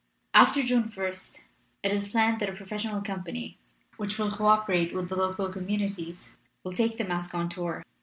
[0.33, 1.47] After June ist
[1.83, 3.59] it is planned that a professional company,
[3.97, 7.83] which will co operate with the local communities, will take the masque on tour.